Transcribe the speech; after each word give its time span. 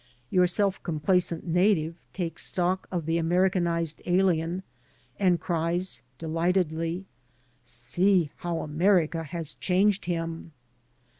Your 0.31 0.47
self 0.47 0.81
complacent 0.81 1.45
native 1.45 1.93
takes 2.11 2.43
stock 2.43 2.87
of 2.91 3.05
the 3.05 3.19
Americanized 3.19 4.01
alien 4.07 4.63
and 5.19 5.39
cries, 5.39 6.01
delightedly, 6.17 7.05
"See 7.63 8.31
how 8.37 8.61
America 8.61 9.21
has 9.23 9.53
changed 9.53 10.05
him!'' 10.05 10.51